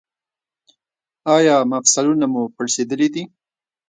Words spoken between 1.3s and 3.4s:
ایا مفصلونه مو پړسیدلي دي؟